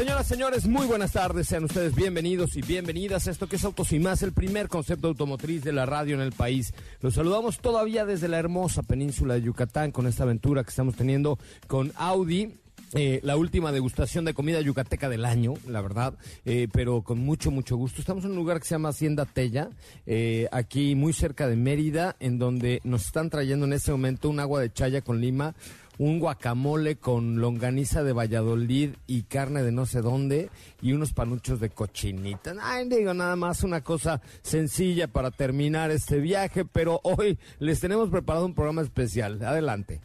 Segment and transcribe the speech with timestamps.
[0.00, 1.46] Señoras, señores, muy buenas tardes.
[1.46, 5.08] Sean ustedes bienvenidos y bienvenidas a esto que es Autos y Más, el primer concepto
[5.08, 6.72] automotriz de la radio en el país.
[7.02, 11.38] Los saludamos todavía desde la hermosa península de Yucatán con esta aventura que estamos teniendo
[11.66, 12.54] con Audi.
[12.94, 16.14] Eh, la última degustación de comida yucateca del año, la verdad,
[16.46, 18.00] eh, pero con mucho, mucho gusto.
[18.00, 19.68] Estamos en un lugar que se llama Hacienda Tella,
[20.06, 24.40] eh, aquí muy cerca de Mérida, en donde nos están trayendo en este momento un
[24.40, 25.54] agua de chaya con lima,
[26.00, 30.48] un guacamole con longaniza de Valladolid y carne de no sé dónde
[30.80, 32.54] y unos panuchos de cochinita.
[32.62, 38.08] Ay, digo, nada más una cosa sencilla para terminar este viaje, pero hoy les tenemos
[38.08, 39.44] preparado un programa especial.
[39.44, 40.00] Adelante.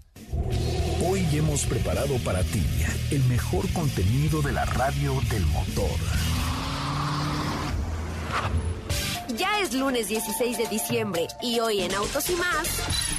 [1.08, 2.62] Hoy hemos preparado para ti
[3.12, 5.98] el mejor contenido de la radio del motor.
[9.38, 13.15] Ya es lunes 16 de diciembre y hoy en Autos y más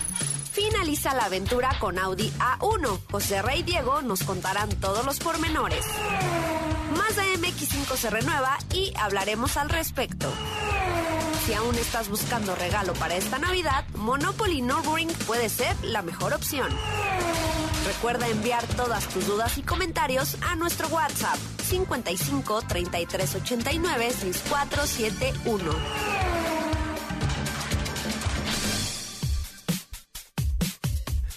[0.56, 3.00] finaliza la aventura con Audi A1.
[3.10, 5.84] José Rey y Diego nos contarán todos los pormenores.
[6.96, 10.32] Mazda MX5 se renueva y hablaremos al respecto.
[11.44, 16.70] Si aún estás buscando regalo para esta Navidad, Monopoly Nürburgring puede ser la mejor opción.
[17.86, 21.36] Recuerda enviar todas tus dudas y comentarios a nuestro WhatsApp
[21.68, 26.35] 55 33 89 6471.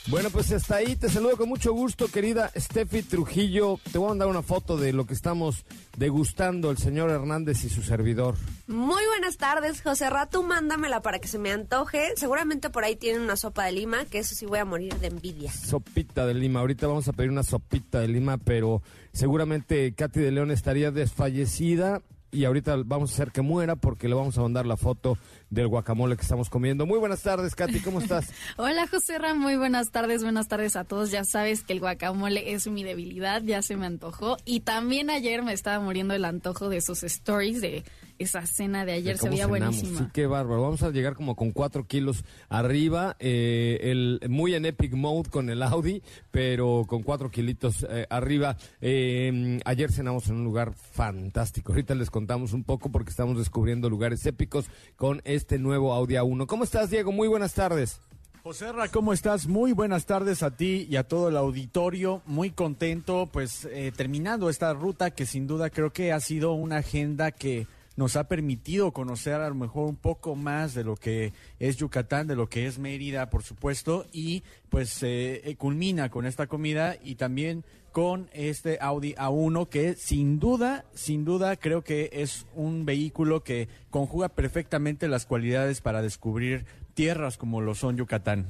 [0.09, 3.80] Bueno, pues hasta ahí te saludo con mucho gusto, querida Steffi Trujillo.
[3.92, 5.66] Te voy a mandar una foto de lo que estamos
[5.97, 8.34] degustando el señor Hernández y su servidor.
[8.66, 12.14] Muy buenas tardes, José Rato, mándamela para que se me antoje.
[12.16, 15.08] Seguramente por ahí tienen una sopa de lima, que eso sí voy a morir de
[15.08, 15.52] envidia.
[15.52, 16.62] Sopita de lima.
[16.62, 18.81] Ahorita vamos a pedir una sopita de lima, pero
[19.14, 24.16] seguramente Katy de León estaría desfallecida y ahorita vamos a hacer que muera porque le
[24.16, 25.18] vamos a mandar la foto
[25.50, 26.86] del guacamole que estamos comiendo.
[26.86, 28.32] Muy buenas tardes, Katy, ¿cómo estás?
[28.58, 31.12] Hola, José Ram, muy buenas tardes, buenas tardes a todos.
[31.12, 34.38] Ya sabes que el guacamole es mi debilidad, ya se me antojó.
[34.46, 37.84] Y también ayer me estaba muriendo el antojo de esos stories de
[38.20, 40.00] esa cena de ayer, se veía buenísima.
[40.00, 40.62] Sí, qué bárbaro.
[40.62, 45.50] Vamos a llegar como con cuatro kilos arriba, eh, el, muy en epic mode con
[45.50, 48.58] el Audi, pero con cuatro kilitos eh, arriba.
[48.82, 51.72] Eh, ayer cenamos en un lugar fantástico.
[51.72, 54.66] Ahorita les contamos un poco porque estamos descubriendo lugares épicos
[54.98, 56.46] con este nuevo Audi A1.
[56.46, 57.12] ¿Cómo estás, Diego?
[57.12, 58.00] Muy buenas tardes.
[58.44, 59.48] José Ra, ¿cómo estás?
[59.48, 62.22] Muy buenas tardes a ti y a todo el auditorio.
[62.26, 67.32] Muy contento, pues terminando esta ruta que sin duda creo que ha sido una agenda
[67.32, 67.68] que
[68.00, 72.28] nos ha permitido conocer a lo mejor un poco más de lo que es Yucatán,
[72.28, 77.16] de lo que es Mérida, por supuesto, y pues eh, culmina con esta comida y
[77.16, 83.44] también con este Audi A1 que sin duda, sin duda creo que es un vehículo
[83.44, 88.47] que conjuga perfectamente las cualidades para descubrir tierras como lo son Yucatán.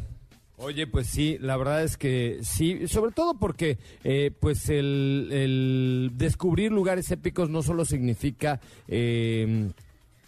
[0.61, 6.73] Oye, pues sí, la verdad es que sí, sobre todo porque eh, pues el, descubrir
[6.73, 8.59] lugares épicos no solo significa
[8.89, 9.71] eh,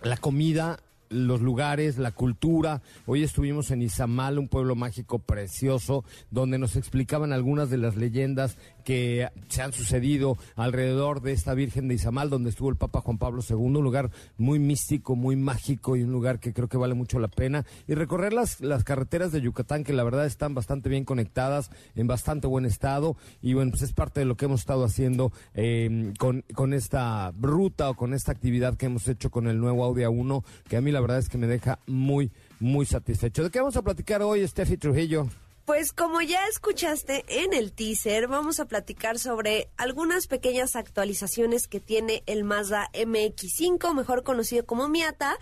[0.01, 0.79] la comida
[1.11, 2.81] los lugares, la cultura.
[3.05, 8.57] Hoy estuvimos en Izamal, un pueblo mágico precioso, donde nos explicaban algunas de las leyendas
[8.83, 13.17] que se han sucedido alrededor de esta Virgen de Izamal, donde estuvo el Papa Juan
[13.17, 16.93] Pablo II, un lugar muy místico, muy mágico y un lugar que creo que vale
[16.93, 17.65] mucho la pena.
[17.87, 22.07] Y recorrer las, las carreteras de Yucatán, que la verdad están bastante bien conectadas, en
[22.07, 23.15] bastante buen estado.
[23.41, 27.31] Y bueno, pues es parte de lo que hemos estado haciendo eh, con, con esta
[27.39, 30.81] ruta o con esta actividad que hemos hecho con el nuevo Audi A1, que a
[30.81, 33.43] mí la verdad es que me deja muy, muy satisfecho.
[33.43, 35.27] ¿De qué vamos a platicar hoy, Steffi Trujillo?
[35.65, 41.79] Pues como ya escuchaste en el teaser, vamos a platicar sobre algunas pequeñas actualizaciones que
[41.79, 45.37] tiene el Mazda MX5, mejor conocido como Miata,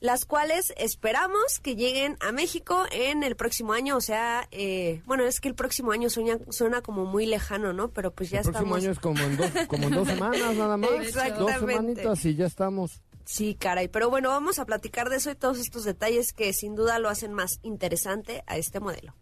[0.00, 5.24] las cuales esperamos que lleguen a México en el próximo año, o sea, eh, bueno,
[5.24, 7.90] es que el próximo año suena, suena como muy lejano, ¿no?
[7.90, 10.76] Pero pues ya el próximo año es como en, dos, como en dos semanas nada
[10.76, 10.90] más.
[11.38, 13.02] Dos semanitas y ya estamos.
[13.24, 16.74] Sí, caray, pero bueno, vamos a platicar de eso y todos estos detalles que sin
[16.74, 19.14] duda lo hacen más interesante a este modelo.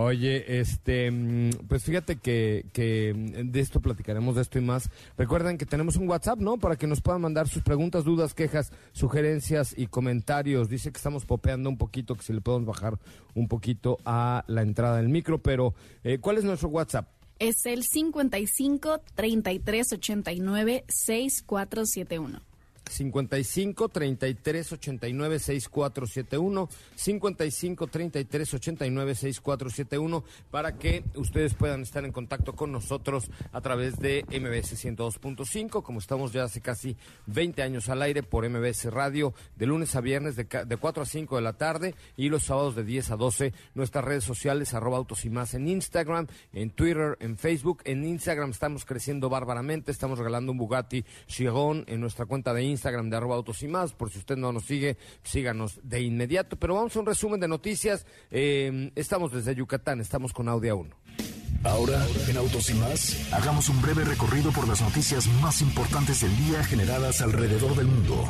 [0.00, 4.90] Oye, este, mm, pues fíjate que, que mm, de esto platicaremos, de esto y más.
[5.16, 6.56] Recuerden que tenemos un WhatsApp, ¿no?
[6.56, 10.68] Para que nos puedan mandar sus preguntas, dudas, quejas, sugerencias y comentarios.
[10.68, 12.96] Dice que estamos popeando un poquito, que si le podemos bajar
[13.34, 15.74] un poquito a la entrada del micro, pero
[16.04, 17.08] eh, ¿cuál es nuestro WhatsApp?
[17.40, 22.47] Es el 55 33 89 6471.
[22.90, 32.54] 55 33 89 6471 55 33 89 6471 para que ustedes puedan estar en contacto
[32.54, 36.96] con nosotros a través de MBS 102.5 como estamos ya hace casi
[37.26, 41.06] 20 años al aire por MBS Radio de lunes a viernes de, de 4 a
[41.06, 44.98] 5 de la tarde y los sábados de 10 a 12 nuestras redes sociales arroba
[44.98, 50.18] autos y más en Instagram en Twitter en Facebook en Instagram estamos creciendo bárbaramente estamos
[50.18, 53.92] regalando un Bugatti Chiron en nuestra cuenta de Instagram Instagram de arroba autos y más.
[53.92, 56.56] Por si usted no nos sigue, síganos de inmediato.
[56.56, 58.06] Pero vamos a un resumen de noticias.
[58.30, 60.96] Eh, estamos desde Yucatán, estamos con Audio 1.
[61.64, 66.36] Ahora, en Autos y más, hagamos un breve recorrido por las noticias más importantes del
[66.36, 68.28] día generadas alrededor del mundo.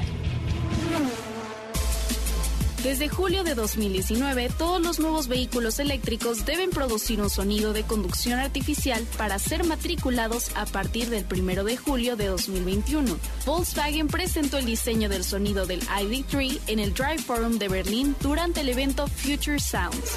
[2.82, 8.38] Desde julio de 2019, todos los nuevos vehículos eléctricos deben producir un sonido de conducción
[8.38, 13.18] artificial para ser matriculados a partir del 1 de julio de 2021.
[13.44, 18.60] Volkswagen presentó el diseño del sonido del ID3 en el Drive Forum de Berlín durante
[18.60, 20.16] el evento Future Sounds.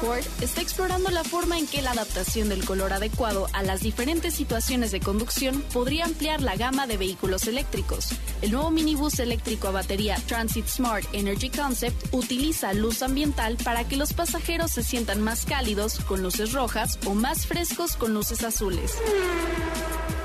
[0.00, 4.34] Ford está explorando la forma en que la adaptación del color adecuado a las diferentes
[4.34, 8.10] situaciones de conducción podría ampliar la gama de vehículos eléctricos.
[8.42, 13.96] El nuevo minibús eléctrico a batería Transit Smart Energy Concept utiliza luz ambiental para que
[13.96, 18.94] los pasajeros se sientan más cálidos con luces rojas o más frescos con luces azules.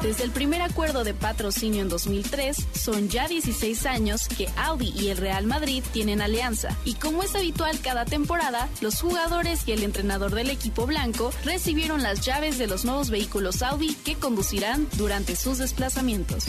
[0.01, 5.09] Desde el primer acuerdo de patrocinio en 2003, son ya 16 años que Audi y
[5.09, 6.75] el Real Madrid tienen alianza.
[6.85, 12.03] Y como es habitual cada temporada, los jugadores y el entrenador del equipo blanco recibieron
[12.03, 16.45] las llaves de los nuevos vehículos Audi que conducirán durante sus desplazamientos.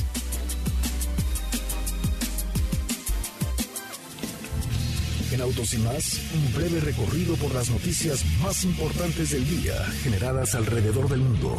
[5.32, 10.54] En Autos y más, un breve recorrido por las noticias más importantes del día generadas
[10.54, 11.56] alrededor del mundo.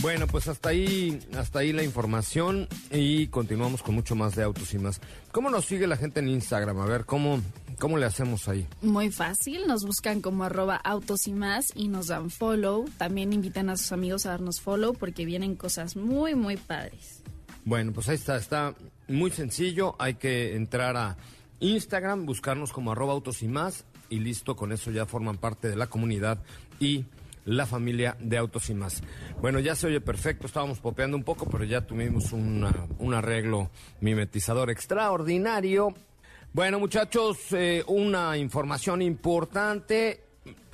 [0.00, 4.72] Bueno, pues hasta ahí, hasta ahí la información y continuamos con mucho más de autos
[4.72, 5.00] y más.
[5.32, 6.78] ¿Cómo nos sigue la gente en Instagram?
[6.78, 7.40] A ver, ¿cómo,
[7.80, 8.64] cómo le hacemos ahí?
[8.80, 12.88] Muy fácil, nos buscan como arroba autos y más y nos dan follow.
[12.96, 17.24] También invitan a sus amigos a darnos follow porque vienen cosas muy, muy padres.
[17.64, 18.74] Bueno, pues ahí está, está
[19.08, 19.96] muy sencillo.
[19.98, 21.16] Hay que entrar a
[21.58, 25.76] Instagram, buscarnos como arroba autos y más y listo, con eso ya forman parte de
[25.76, 26.40] la comunidad
[26.80, 27.04] y
[27.48, 29.02] la familia de Autos y más.
[29.40, 34.70] Bueno, ya se oye perfecto, estábamos popeando un poco, pero ya tuvimos un arreglo mimetizador
[34.70, 35.94] extraordinario.
[36.52, 40.27] Bueno, muchachos, eh, una información importante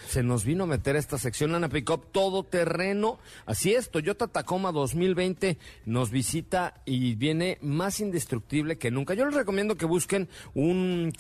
[0.07, 3.19] se nos vino a meter esta sección Lana Pickup todo terreno.
[3.47, 9.15] Así es, Toyota Tacoma 2020 nos visita y viene más indestructible que nunca.
[9.15, 11.13] Yo les recomiendo que busquen un,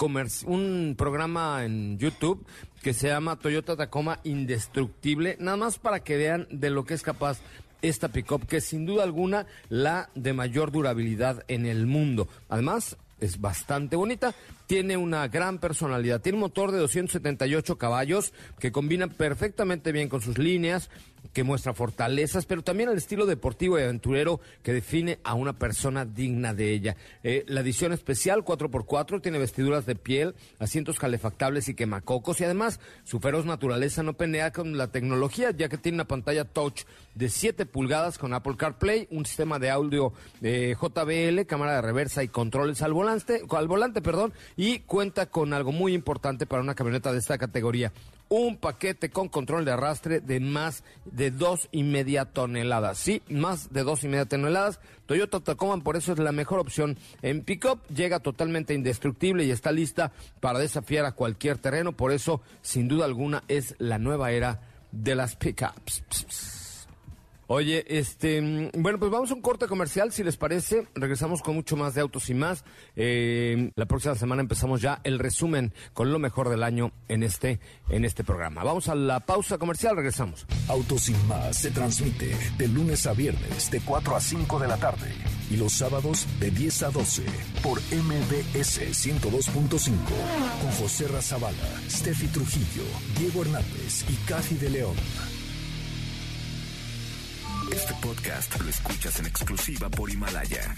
[0.46, 2.46] un programa en YouTube
[2.82, 7.02] que se llama Toyota Tacoma Indestructible, nada más para que vean de lo que es
[7.02, 7.40] capaz
[7.82, 12.28] esta pickup, que sin duda alguna la de mayor durabilidad en el mundo.
[12.48, 14.34] Además, es bastante bonita.
[14.66, 16.20] tiene una gran personalidad.
[16.20, 20.90] Tiene un motor de 278 caballos que combina perfectamente bien con sus líneas,
[21.32, 26.04] que muestra fortalezas, pero también el estilo deportivo y aventurero que define a una persona
[26.04, 26.96] digna de ella.
[27.22, 32.80] Eh, la edición especial 4x4 tiene vestiduras de piel, asientos calefactables y quemacocos y además
[33.04, 36.82] su feroz naturaleza no penea con la tecnología ya que tiene una pantalla touch
[37.14, 40.12] de 7 pulgadas con Apple CarPlay, un sistema de audio
[40.42, 45.52] eh, JBL, cámara de reversa y controles al volante, al volante, perdón, y cuenta con
[45.52, 47.92] algo muy importante para una camioneta de esta categoría,
[48.36, 52.98] un paquete con control de arrastre de más de dos y media toneladas.
[52.98, 54.80] Sí, más de dos y media toneladas.
[55.06, 56.98] Toyota Tacoma por eso es la mejor opción.
[57.22, 60.10] En pickup llega totalmente indestructible y está lista
[60.40, 61.92] para desafiar a cualquier terreno.
[61.92, 64.60] Por eso, sin duda alguna, es la nueva era
[64.90, 66.53] de las pickups.
[67.46, 70.86] Oye, este, mm, bueno, pues vamos a un corte comercial, si les parece.
[70.94, 72.64] Regresamos con mucho más de autos y más.
[72.96, 77.60] Eh, la próxima semana empezamos ya el resumen con lo mejor del año en este,
[77.88, 78.64] en este programa.
[78.64, 80.46] Vamos a la pausa comercial, regresamos.
[80.68, 84.76] Autos y más se transmite de lunes a viernes de 4 a 5 de la
[84.76, 85.12] tarde
[85.50, 87.22] y los sábados de 10 a 12
[87.62, 89.90] por MBS 102.5
[90.62, 91.56] con José Razabala,
[91.88, 92.84] Steffi Trujillo,
[93.18, 94.96] Diego Hernández y Cathy de León.
[97.72, 100.74] Este podcast lo escuchas en exclusiva por Himalaya.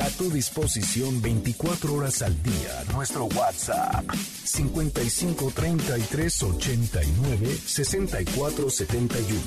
[0.00, 2.84] A tu disposición 24 horas al día.
[2.94, 9.42] Nuestro WhatsApp 55 33 89 64 71.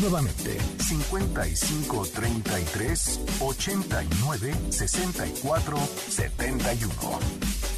[0.00, 5.78] Nuevamente 55 33 89 64
[6.08, 7.75] 71.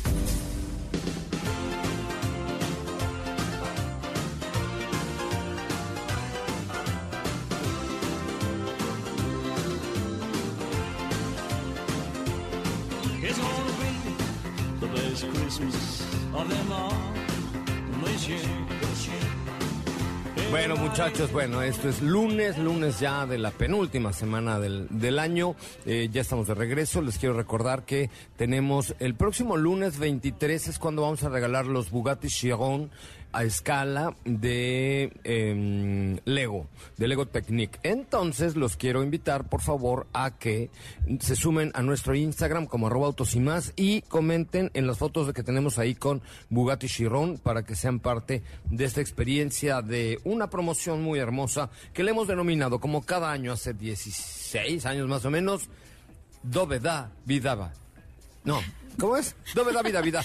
[21.27, 25.57] Bueno, esto es lunes, lunes ya de la penúltima semana del, del año.
[25.85, 27.03] Eh, ya estamos de regreso.
[27.03, 31.91] Les quiero recordar que tenemos el próximo lunes 23 es cuando vamos a regalar los
[31.91, 32.91] Bugatti Chiron
[33.33, 36.67] a escala de em, Lego,
[36.97, 37.79] de Lego Technique.
[37.83, 40.71] Entonces los quiero invitar, por favor, a que
[41.21, 45.33] se sumen a nuestro Instagram como arroba autos y más y comenten en las fotos
[45.33, 50.51] que tenemos ahí con Bugatti Chiron para que sean parte de esta experiencia de una
[50.51, 55.31] promoción muy hermosa que le hemos denominado como cada año hace 16 años más o
[55.31, 55.69] menos,
[56.43, 57.73] Doveda Vidaba.
[58.45, 58.61] No,
[58.99, 59.35] ¿cómo es?
[59.55, 60.25] No me da vida, vida.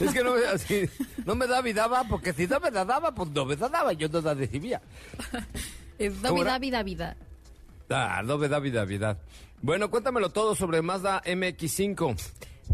[0.00, 0.88] Es que no me, así,
[1.24, 3.68] no me da vida, va, porque si no me da daba, pues no me da
[3.68, 4.80] daba, yo no la recibía.
[5.98, 6.58] Es ¿Cómo era?
[6.58, 7.16] vida, vida, vida.
[7.90, 9.18] Ah, no me da vida, vida.
[9.60, 12.16] Bueno, cuéntamelo todo sobre Mazda MX5.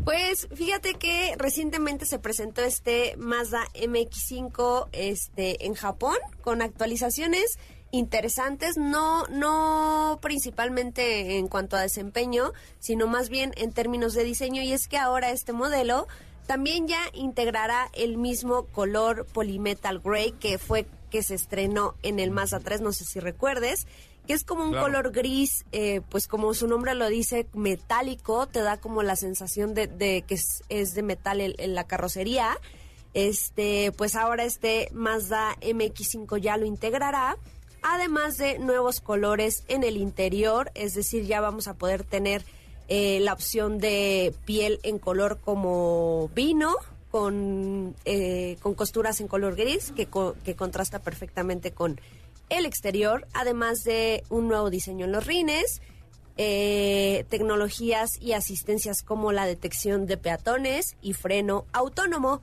[0.05, 7.59] Pues fíjate que recientemente se presentó este Mazda MX5 este, en Japón con actualizaciones
[7.91, 14.63] interesantes, no, no principalmente en cuanto a desempeño, sino más bien en términos de diseño.
[14.63, 16.07] Y es que ahora este modelo
[16.47, 22.31] también ya integrará el mismo color Polymetal Gray que fue que se estrenó en el
[22.31, 23.87] Mazda 3, no sé si recuerdes,
[24.27, 24.87] que es como un Claro.
[24.87, 29.73] color gris, eh, pues como su nombre lo dice, metálico, te da como la sensación
[29.73, 32.59] de, de que es, es de metal en, en la carrocería.
[33.15, 37.37] Este, pues ahora este Mazda MX5 ya lo integrará.
[37.83, 42.45] Además de nuevos colores en el interior, es decir, ya vamos a poder tener
[42.89, 46.75] eh, la opción de piel en color como vino,
[47.11, 50.09] con, eh, con costuras en color gris, que,
[50.45, 52.01] que contrasta perfectamente con
[52.49, 55.81] el exterior, además de un nuevo diseño en los rines,
[56.41, 62.41] eh, tecnologías y asistencias como la detección de peatones y freno autónomo.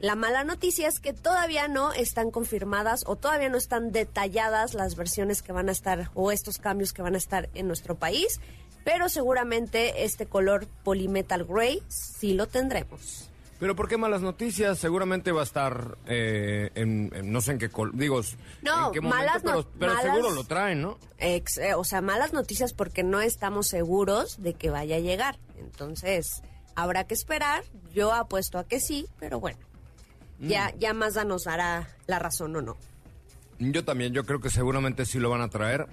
[0.00, 4.94] La mala noticia es que todavía no están confirmadas o todavía no están detalladas las
[4.94, 8.40] versiones que van a estar o estos cambios que van a estar en nuestro país,
[8.84, 13.28] pero seguramente este color Polymetal Gray sí lo tendremos.
[13.58, 14.78] Pero ¿por qué malas noticias?
[14.78, 18.20] Seguramente va a estar eh, en, en no sé en qué col digo,
[18.62, 20.96] No, en qué momento, malas pero, pero malas- seguro lo traen, ¿no?
[21.18, 25.40] Ex- eh, o sea, malas noticias porque no estamos seguros de que vaya a llegar.
[25.58, 26.42] Entonces,
[26.76, 27.64] habrá que esperar.
[27.92, 29.58] Yo apuesto a que sí, pero bueno.
[30.40, 32.76] Ya, ya Mazda nos dará la razón o no.
[33.58, 35.86] Yo también, yo creo que seguramente sí lo van a traer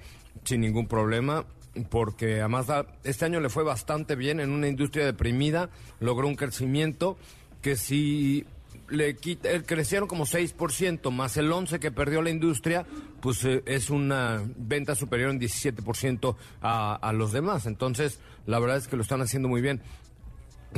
[0.43, 1.45] sin ningún problema,
[1.89, 6.35] porque a Mazda este año le fue bastante bien en una industria deprimida, logró un
[6.35, 7.17] crecimiento
[7.61, 8.45] que si
[8.89, 12.85] le quita, eh, crecieron como 6%, más el 11% que perdió la industria,
[13.21, 17.65] pues eh, es una venta superior en 17% a, a los demás.
[17.65, 19.81] Entonces, la verdad es que lo están haciendo muy bien.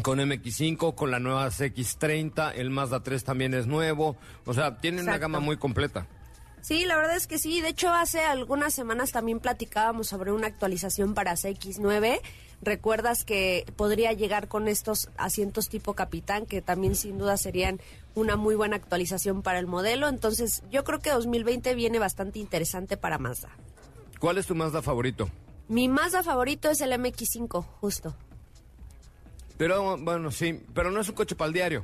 [0.01, 4.16] Con MX5, con la nueva CX30, el Mazda 3 también es nuevo.
[4.46, 6.08] O sea, tienen una gama muy completa.
[6.62, 7.62] Sí, la verdad es que sí.
[7.62, 12.20] De hecho, hace algunas semanas también platicábamos sobre una actualización para CX9.
[12.62, 17.80] Recuerdas que podría llegar con estos asientos tipo capitán, que también sin duda serían
[18.16, 20.08] una muy buena actualización para el modelo.
[20.08, 23.50] Entonces, yo creo que 2020 viene bastante interesante para Mazda.
[24.20, 25.30] ¿Cuál es tu Mazda favorito?
[25.70, 28.16] Mi Mazda favorito es el MX5, justo.
[29.58, 31.84] Pero bueno, sí, pero no es un coche para el diario.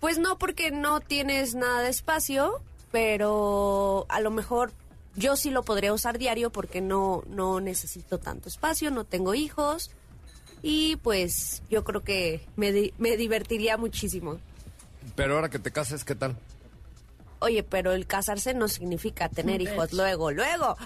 [0.00, 2.60] Pues no, porque no tienes nada de espacio,
[2.90, 4.72] pero a lo mejor
[5.14, 9.90] yo sí lo podría usar diario porque no, no necesito tanto espacio, no tengo hijos
[10.62, 14.38] y pues yo creo que me, di- me divertiría muchísimo.
[15.14, 16.36] Pero ahora que te cases, ¿qué tal?
[17.40, 20.76] Oye, pero el casarse no significa tener hijos luego, luego.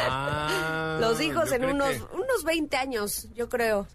[0.00, 3.86] Ah, Los hijos yo en creí unos, que- unos 20 años, yo creo.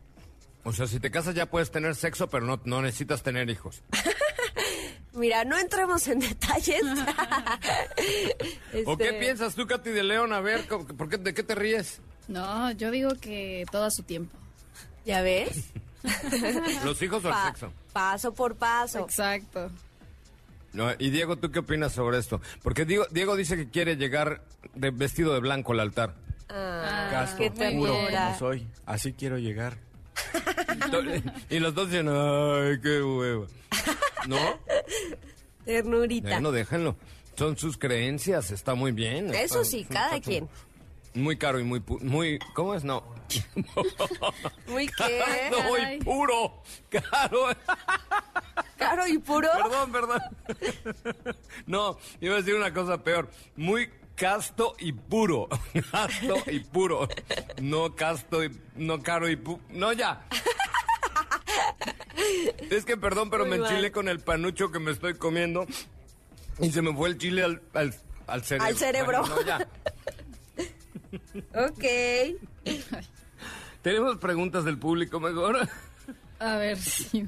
[0.69, 3.81] O sea, si te casas ya puedes tener sexo, pero no, no necesitas tener hijos.
[5.13, 6.83] Mira, no entremos en detalles.
[8.85, 10.31] ¿O qué Este, piensas tú, Katy de León?
[10.31, 12.01] A ver, ¿cómo- ¿por qué, ¿de qué te ríes?
[12.27, 14.37] No, yo digo que todo a su tiempo.
[15.05, 15.71] ¿Ya ves?
[16.85, 17.73] ¿Los hijos o el sexo?
[17.91, 18.99] paso por paso.
[18.99, 19.71] Exacto.
[20.73, 22.39] No, y Diego, ¿tú qué opinas sobre esto?
[22.61, 24.43] Porque Diego, Diego dice que quiere llegar
[24.75, 26.13] de vestido de blanco al altar.
[26.47, 28.67] Ah, Gasto qué muy puro como soy.
[28.85, 29.77] Así quiero llegar.
[31.49, 33.47] Y los dos dicen, ay, qué huevo.
[34.27, 34.37] ¿No?
[35.65, 36.29] Ternurita.
[36.29, 36.95] Bueno, déjenlo.
[37.37, 39.33] Son sus creencias, está muy bien.
[39.33, 40.49] Eso Está- sí, cada quien.
[41.13, 41.79] Muy caro y muy...
[41.79, 42.83] pu- muy ¿Cómo es?
[42.83, 43.03] No.
[44.67, 45.21] Muy qué.
[45.51, 46.63] no, y puro.
[46.89, 47.47] Caro.
[48.77, 49.49] Caro y puro.
[49.61, 50.21] Perdón, perdón.
[51.67, 53.29] No, iba a decir una cosa peor.
[53.55, 55.47] Muy casto y puro.
[55.91, 57.07] Casto y puro.
[57.61, 58.51] No casto y...
[58.75, 59.59] No caro y pu...
[59.69, 60.25] No, ya.
[62.69, 65.65] Es que perdón, pero Muy me enchilé con el panucho que me estoy comiendo
[66.59, 67.95] y se me fue el chile al, al,
[68.27, 68.67] al cerebro.
[68.67, 69.21] Al cerebro.
[69.21, 69.67] Bueno, no, ya.
[71.65, 71.83] Ok.
[73.81, 75.67] Tenemos preguntas del público mejor.
[76.39, 77.25] A ver, sí.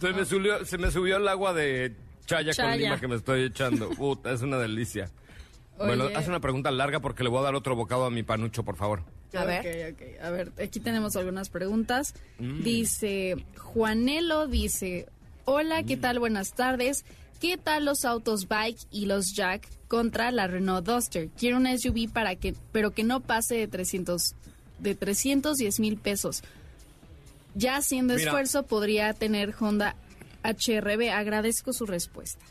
[0.00, 1.94] Se me subió, se me subió el agua de
[2.24, 2.76] chaya, con Chaya.
[2.76, 3.90] lima que me estoy echando.
[3.90, 5.10] Puta, es una delicia.
[5.78, 6.16] Bueno, Oye.
[6.16, 8.76] haz una pregunta larga porque le voy a dar otro bocado a mi panucho, por
[8.76, 9.02] favor.
[9.34, 9.94] A ver.
[10.22, 12.14] A aquí tenemos algunas preguntas.
[12.38, 12.62] Mm.
[12.62, 15.06] Dice, Juanelo dice,
[15.44, 15.86] hola, Mm.
[15.86, 16.18] ¿qué tal?
[16.18, 17.04] Buenas tardes.
[17.40, 21.28] ¿Qué tal los autos Bike y los Jack contra la Renault Duster?
[21.36, 24.34] Quiero una SUV para que, pero que no pase de 300,
[24.78, 26.42] de 310 mil pesos.
[27.54, 28.26] Ya haciendo Mira.
[28.30, 29.96] esfuerzo podría tener Honda
[30.44, 31.10] HRB.
[31.10, 32.42] Agradezco su respuesta.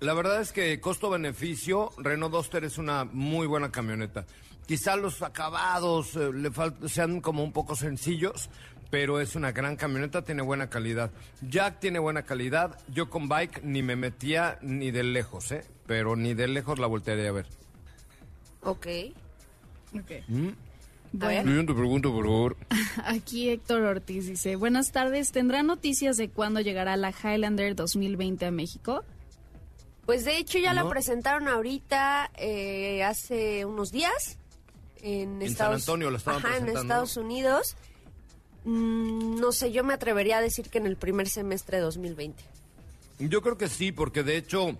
[0.00, 4.26] La verdad es que costo-beneficio, Renault Duster es una muy buena camioneta.
[4.66, 6.50] Quizá los acabados eh, le
[6.88, 8.48] sean como un poco sencillos,
[8.90, 11.10] pero es una gran camioneta, tiene buena calidad.
[11.42, 12.78] Jack tiene buena calidad.
[12.88, 15.64] Yo con Bike ni me metía ni de lejos, ¿eh?
[15.86, 17.46] Pero ni de lejos la voltearía a ver.
[18.62, 18.86] Ok.
[19.94, 20.10] Ok.
[20.28, 20.48] ¿Mm?
[21.12, 21.44] ver.
[21.44, 22.56] Siguiente pregunta, por favor.
[23.04, 28.50] Aquí Héctor Ortiz dice, buenas tardes, ¿tendrá noticias de cuándo llegará la Highlander 2020 a
[28.52, 29.02] México?
[30.08, 30.84] Pues de hecho ya No.
[30.84, 34.38] la presentaron ahorita eh, hace unos días
[35.02, 36.68] en, En Estados San Antonio la estaban Ajá, en.
[36.70, 37.76] Estados Unidos.
[38.64, 42.42] Mm, no sé, yo me atrevería a decir que en el primer semestre de 2020.
[43.18, 44.78] Yo creo que sí, porque de hecho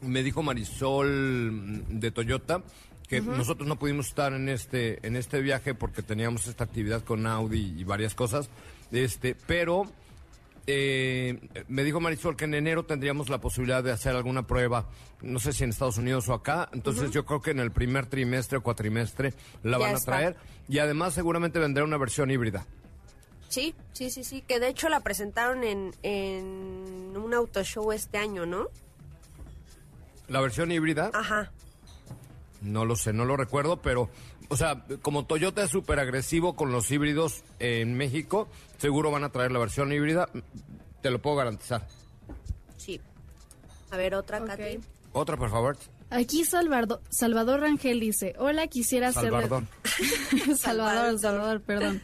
[0.00, 2.62] me dijo Marisol mm, de Toyota
[3.08, 7.26] que nosotros no pudimos estar en este en este viaje porque teníamos esta actividad con
[7.26, 8.48] Audi y varias cosas,
[8.92, 9.90] este, pero
[10.66, 14.88] eh, me dijo Marisol que en enero tendríamos la posibilidad de hacer alguna prueba,
[15.22, 18.06] no sé si en Estados Unidos o acá, entonces yo creo que en el primer
[18.06, 20.12] trimestre o cuatrimestre la Ya van a está.
[20.12, 20.36] traer
[20.68, 22.66] y además seguramente vendrá una versión híbrida.
[23.48, 28.18] Sí, sí, sí, sí, que de hecho la presentaron en, en un auto show este
[28.18, 28.66] año, ¿no?
[30.28, 31.52] La versión híbrida Ajá.
[32.62, 34.08] No lo sé, no lo recuerdo, pero,
[34.48, 39.30] o sea, como Toyota es súper agresivo con los híbridos en México, seguro van a
[39.30, 40.28] traer la versión híbrida,
[41.02, 41.86] te lo puedo garantizar.
[42.76, 43.00] Sí.
[43.90, 44.46] A ver, otra, Ok.
[44.48, 44.80] Katy.
[45.12, 45.76] Otra, por favor.
[46.10, 49.30] Aquí Salvador, Salvador Rangel dice, hola, quisiera hacerle...
[49.30, 49.64] Salvador.
[50.56, 52.02] Salvador, Salvador, perdón.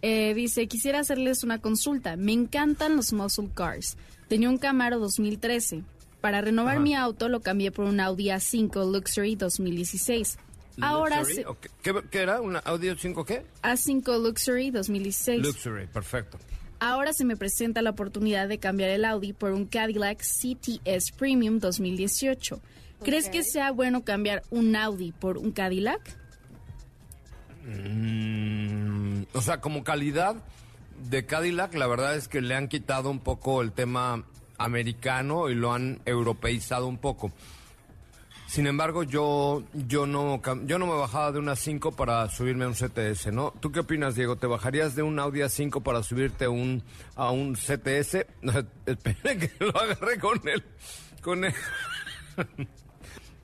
[0.00, 2.16] Eh, dice, quisiera hacerles una consulta.
[2.16, 3.96] Me encantan los muscle cars.
[4.28, 5.84] Tenía un Camaro 2013.
[6.20, 6.82] Para renovar Ajá.
[6.82, 10.38] mi auto lo cambié por un Audi A5 Luxury 2016.
[10.80, 11.66] Ahora Luxury, se- ok.
[11.82, 12.40] ¿Qué, qué era?
[12.40, 13.44] ¿Una Audio 5 qué?
[13.62, 15.42] A5 Luxury 2016.
[15.42, 16.38] Luxury, perfecto.
[16.80, 21.58] Ahora se me presenta la oportunidad de cambiar el Audi por un Cadillac CTS Premium
[21.60, 22.60] 2018.
[23.04, 23.32] ¿Crees Ok.
[23.32, 26.00] que sea bueno cambiar un Audi por un Cadillac?
[27.64, 30.36] Mm, o sea, como calidad,
[31.08, 34.24] de Cadillac, la verdad es que le han quitado un poco el tema
[34.58, 37.32] americano y lo han europeizado un poco.
[38.52, 42.68] Sin embargo, yo, yo, no, yo no me bajaba de una 5 para subirme a
[42.68, 43.50] un CTS, ¿no?
[43.60, 44.36] ¿Tú qué opinas, Diego?
[44.36, 46.82] ¿Te bajarías de un Audi A5 para subirte un,
[47.16, 48.26] a un CTS?
[48.42, 48.52] No,
[48.84, 50.62] espere que lo agarré con él.
[51.22, 51.54] Con él.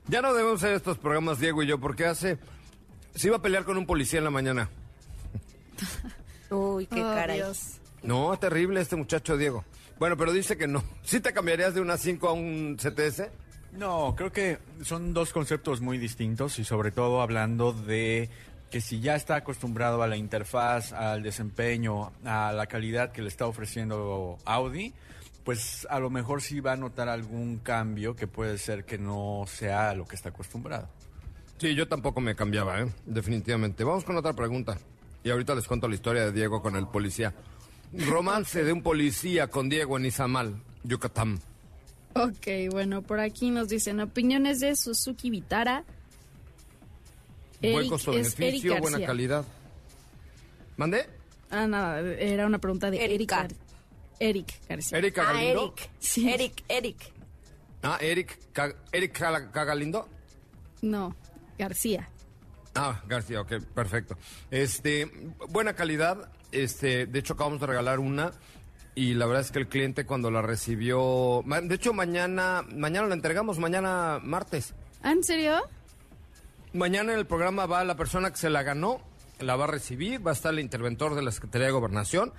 [0.07, 2.37] ya no debemos hacer estos programas, Diego y yo, porque hace...
[3.15, 4.69] Se iba a pelear con un policía en la mañana.
[6.51, 7.37] Uy, qué Oh, caray.
[7.37, 7.79] Dios.
[8.03, 9.65] No, terrible este muchacho, Diego.
[9.97, 10.83] Bueno, pero dice que no.
[11.01, 13.48] ¿Sí te cambiarías de una 5 a un CTS?
[13.73, 18.29] No, creo que son dos conceptos muy distintos y sobre todo hablando de
[18.69, 23.27] que si ya está acostumbrado a la interfaz, al desempeño, a la calidad que le
[23.27, 24.93] está ofreciendo Audi,
[25.43, 29.45] pues a lo mejor sí va a notar algún cambio que puede ser que no
[29.47, 30.87] sea a lo que está acostumbrado.
[31.57, 32.87] Sí, yo tampoco me cambiaba, ¿eh?
[33.05, 33.83] definitivamente.
[33.83, 34.77] Vamos con otra pregunta.
[35.23, 37.33] Y ahorita les cuento la historia de Diego con el policía.
[37.91, 41.39] Romance de un policía con Diego en Izamal, Yucatán.
[42.15, 45.83] Ok, bueno, por aquí nos dicen opiniones de Suzuki Vitara.
[47.61, 49.45] Buen Eric- costo-beneficio, Eric buena calidad.
[50.77, 51.07] ¿Mande?
[51.51, 53.29] Ah, nada, era una pregunta de Eric.
[53.31, 53.55] Gar-
[54.19, 54.97] Eric García.
[54.97, 55.73] ¿Erika Ah, Galindo?
[55.77, 55.89] Eric.
[55.99, 56.29] Sí.
[56.29, 56.97] Eric, Eric.
[57.83, 58.37] Ah, Eric,
[58.91, 59.13] Eric
[59.51, 60.07] Cagalindo.
[60.81, 61.15] No,
[61.57, 62.09] García.
[62.75, 64.17] Ah, García, ok, perfecto.
[64.51, 65.05] Este,
[65.49, 66.31] buena calidad.
[66.51, 68.31] Este, de hecho acabamos de regalar una
[68.99, 73.13] y la verdad es que el cliente cuando la recibió, de hecho mañana, mañana la
[73.13, 74.73] entregamos, mañana martes.
[75.01, 75.61] ¿Ah, en serio?
[76.73, 78.99] Mañana en el programa va la persona que se la ganó,
[79.39, 82.33] la va a recibir, va a estar el interventor de la Secretaría de Gobernación.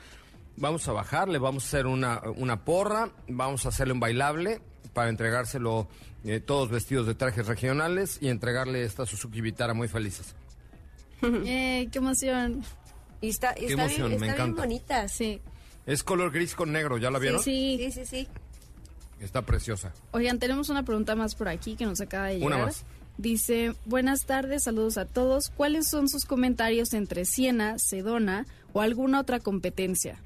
[0.58, 4.60] Vamos a bajarle, vamos a hacer una, una porra, vamos a hacerle un bailable
[4.92, 5.88] para entregárselo
[6.24, 10.34] eh, todos vestidos de trajes regionales y entregarle esta Suzuki Vitara muy felices.
[11.22, 12.62] Eh, qué emoción.
[13.22, 14.62] Y está, y está, emoción, bien, está bien encanta.
[14.62, 15.08] bonita.
[15.08, 15.40] Sí.
[15.86, 17.42] Es color gris con negro, ¿ya la vieron?
[17.42, 17.90] Sí, sí.
[17.92, 18.28] Sí, sí, sí.
[19.20, 19.92] Está preciosa.
[20.12, 22.46] Oigan, tenemos una pregunta más por aquí que nos acaba de llegar.
[22.54, 22.84] Una más.
[23.18, 25.50] Dice, buenas tardes, saludos a todos.
[25.50, 30.16] ¿Cuáles son sus comentarios entre Siena, Sedona o alguna otra competencia?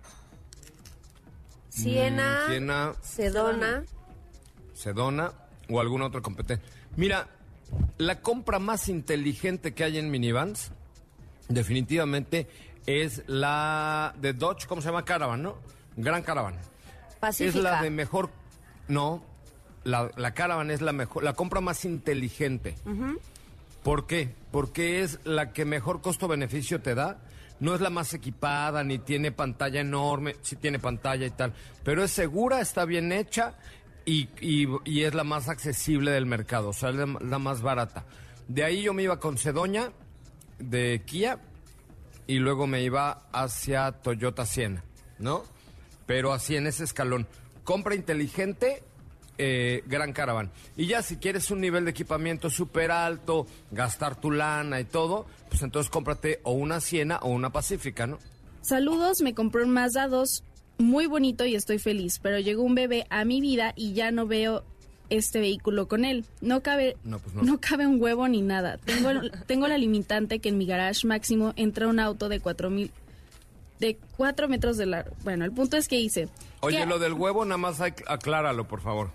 [1.70, 3.84] Siena, Mm, Siena, Sedona.
[4.74, 5.32] Sedona
[5.68, 6.64] o alguna otra competencia.
[6.96, 7.28] Mira,
[7.98, 10.70] la compra más inteligente que hay en minivans,
[11.48, 12.46] definitivamente,
[12.86, 15.04] es la de Dodge, ¿cómo se llama?
[15.04, 15.56] Caravan, ¿no?
[15.96, 16.56] Gran Caravan.
[17.20, 17.58] Pacífica.
[17.58, 18.30] Es la de mejor.
[18.88, 19.24] No,
[19.84, 22.74] la, la Caravan es la mejor, la compra más inteligente.
[23.82, 24.34] ¿Por qué?
[24.50, 27.18] Porque es la que mejor costo-beneficio te da.
[27.60, 31.52] No es la más equipada, ni tiene pantalla enorme, sí tiene pantalla y tal,
[31.84, 33.54] pero es segura, está bien hecha
[34.04, 37.62] y, y- y es la más accesible del mercado, o sea, es la, la más
[37.62, 38.04] barata.
[38.48, 39.92] De ahí yo me iba con Cedoña
[40.58, 41.38] de Kia
[42.26, 44.84] y luego me iba hacia Toyota Siena,
[45.18, 45.44] ¿no?
[46.06, 47.26] Pero así en ese escalón.
[47.64, 48.82] Compra inteligente,
[49.38, 50.50] eh, Gran Caravan.
[50.76, 55.26] Y ya si quieres un nivel de equipamiento súper alto, gastar tu lana y todo,
[55.48, 58.18] pues entonces cómprate o una Siena o una Pacífica, ¿no?
[58.62, 60.44] Saludos, me compré un Mazda 2
[60.78, 64.26] muy bonito y estoy feliz, pero llegó un bebé a mi vida y ya no
[64.26, 64.64] veo
[65.16, 66.24] este vehículo con él.
[66.40, 67.60] No cabe, No, pues no.
[67.60, 68.78] cabe un huevo ni nada.
[68.78, 69.10] Tengo,
[69.46, 72.90] tengo la limitante que en mi garage máximo entra un auto de cuatro mil,
[73.80, 75.14] de 4 metros de largo.
[75.24, 76.28] Bueno, el punto es que hice
[76.60, 79.10] Oye, que, lo del huevo nada más acláralo, por favor.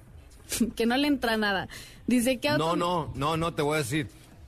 [0.76, 1.68] que no le entra nada.
[2.08, 4.08] Dice que auto No, no, no, no, te voy a decir.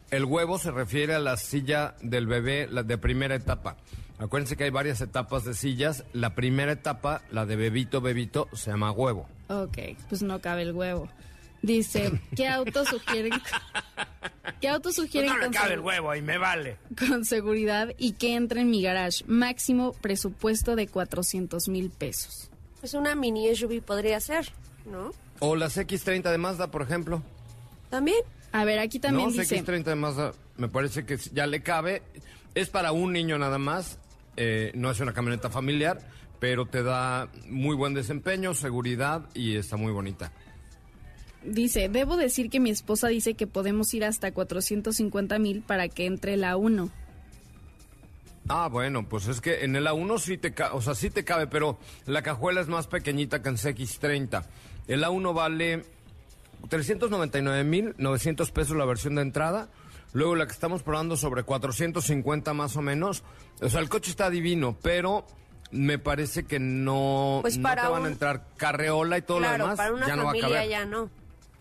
[0.09, 3.77] El huevo se refiere a la silla del bebé, la de primera etapa.
[4.19, 6.03] Acuérdense que hay varias etapas de sillas.
[6.13, 9.27] La primera etapa, la de bebito, bebito, se llama huevo.
[9.47, 9.77] Ok,
[10.09, 11.07] pues no cabe el huevo.
[11.62, 13.34] Dice, ¿qué auto sugieren?
[14.60, 16.78] ¿Qué auto sugieren con, segu- huevo y me vale.
[16.97, 19.24] con seguridad y que entre en mi garage?
[19.28, 22.50] Máximo presupuesto de 400 mil pesos.
[22.80, 24.52] Pues una mini SUV podría ser,
[24.86, 25.12] ¿no?
[25.39, 27.21] O las X30 de Mazda, por ejemplo.
[27.89, 28.17] También.
[28.52, 32.02] A ver, aquí también no, dice, X30 de Mazda me parece que ya le cabe.
[32.56, 33.97] Es para un niño nada más.
[34.38, 36.00] eh, no es una camioneta familiar,
[36.39, 40.32] pero te da muy buen desempeño, seguridad y está muy bonita.
[41.43, 46.06] Dice, debo decir que mi esposa dice que podemos ir hasta 450 mil para que
[46.06, 46.89] entre la 1.
[48.49, 51.23] Ah, bueno, pues es que en el A1 sí te, ca- o sea, sí te
[51.23, 51.77] cabe, pero
[52.08, 54.43] la cajuela es más pequeñita que en CX30.
[54.88, 55.84] El A1 vale
[56.69, 59.69] 399.900 pesos la versión de entrada.
[60.13, 63.23] Luego la que estamos probando sobre 450 más o menos.
[63.62, 65.25] O sea, el coche está divino, pero
[65.71, 69.49] me parece que no, Pues no te van un- a entrar carreola y todo lo
[69.49, 69.77] demás.
[69.77, 70.69] para una ya no va a familia caber.
[70.69, 71.10] ya no.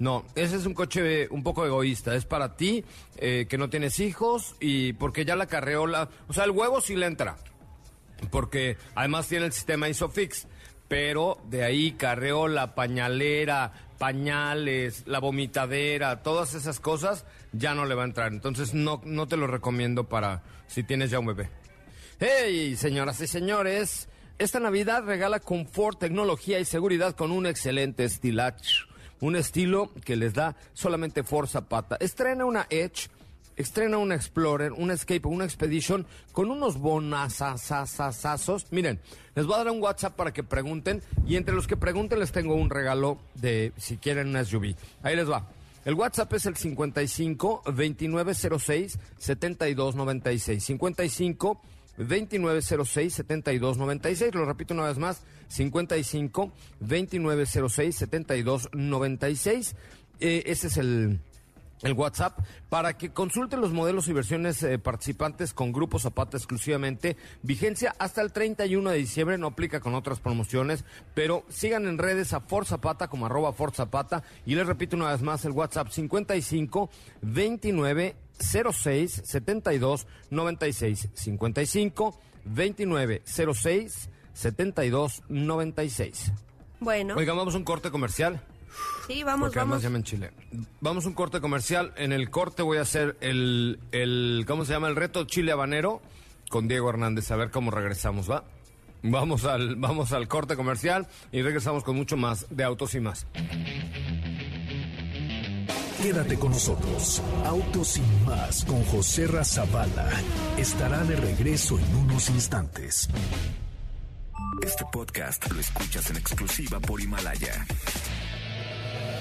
[0.00, 2.14] No, ese es un coche un poco egoísta.
[2.14, 2.84] Es para ti,
[3.18, 6.08] eh, que no tienes hijos, y porque ya la carreola.
[6.26, 7.36] O sea, el huevo sí le entra.
[8.30, 10.46] porque además tiene el sistema Isofix,
[10.88, 18.02] pero de ahí carreola, pañalera, pañales, la vomitadera, todas esas cosas ya no le va
[18.02, 18.32] a entrar.
[18.32, 21.48] Entonces no, no te lo recomiendo para si tienes ya un bebé.
[22.18, 24.08] Hey, señoras y señores,
[24.38, 28.89] esta Navidad regala confort, tecnología y seguridad con un excelente estilacho.
[29.20, 31.96] Un estilo que les da solamente Ford Zapata.
[32.00, 33.08] Estrena una Edge
[33.60, 38.66] estrena un Explorer, un Escape, una Expedition con unos bonazazazazazos.
[38.72, 39.00] Miren,
[39.34, 42.32] les voy a dar un WhatsApp para que pregunten y entre los que pregunten les
[42.32, 44.74] tengo un regalo de si quieren una SUV.
[45.02, 45.46] Ahí les va.
[45.84, 50.64] El WhatsApp es el 55 2906 7296.
[50.64, 51.60] 55
[52.08, 54.34] 2906 7296.
[54.34, 55.22] Lo repito una vez más.
[55.48, 59.76] 55 2906 7296.
[60.20, 61.20] Eh, ese es el
[61.82, 67.16] el WhatsApp para que consulten los modelos y versiones eh, participantes con Grupo Zapata exclusivamente.
[67.42, 70.84] Vigencia hasta el 31 de diciembre, no aplica con otras promociones,
[71.14, 75.10] pero sigan en redes a For Zapata como arroba For Zapata y les repito una
[75.10, 76.90] vez más el WhatsApp 55
[77.22, 86.32] 29 06 72 96 55 29 06 72 96.
[86.80, 87.14] Bueno.
[87.16, 88.40] Oigan, vamos a un corte comercial.
[89.06, 89.96] Sí, vamos, Porque además vamos.
[89.98, 90.30] en Chile.
[90.80, 91.92] Vamos a un corte comercial.
[91.96, 94.88] En el corte voy a hacer el, el, ¿cómo se llama?
[94.88, 96.00] El reto Chile Habanero
[96.48, 97.30] con Diego Hernández.
[97.32, 98.44] A ver cómo regresamos, ¿va?
[99.02, 103.26] Vamos al, vamos al corte comercial y regresamos con mucho más de Autos y Más.
[106.02, 107.22] Quédate con nosotros.
[107.44, 110.08] Autos sin más con José Razabala.
[110.56, 113.06] Estará de regreso en unos instantes.
[114.62, 117.66] Este podcast lo escuchas en exclusiva por Himalaya.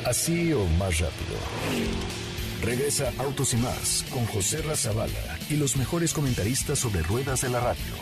[0.05, 1.35] Así o más rápido.
[2.63, 7.59] Regresa Autos y más con José Razabala y los mejores comentaristas sobre ruedas de la
[7.59, 7.93] radio.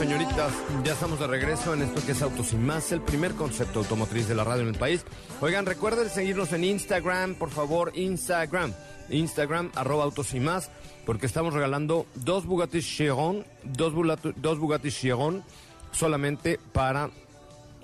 [0.00, 0.50] Señoritas,
[0.82, 4.26] ya estamos de regreso en esto que es Autos y Más, el primer concepto automotriz
[4.28, 5.04] de la radio en el país.
[5.42, 8.72] Oigan, recuerden seguirnos en Instagram, por favor, Instagram.
[9.10, 10.70] Instagram, arroba Autos y Más,
[11.04, 15.44] porque estamos regalando dos Bugatti Chiron, dos, Bugatti- dos Bugatti Chiron,
[15.92, 17.10] solamente para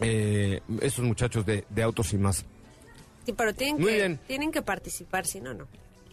[0.00, 2.46] eh, estos muchachos de, de Autos y Más.
[3.26, 4.20] Sí, pero tienen Muy que, bien.
[4.26, 5.66] tienen que participar, si no, no.